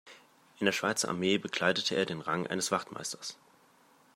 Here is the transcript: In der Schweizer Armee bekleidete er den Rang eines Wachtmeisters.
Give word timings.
In 0.59 0.65
der 0.65 0.71
Schweizer 0.71 1.09
Armee 1.09 1.37
bekleidete 1.37 1.93
er 1.93 2.07
den 2.07 2.21
Rang 2.21 2.47
eines 2.47 2.71
Wachtmeisters. 2.71 3.37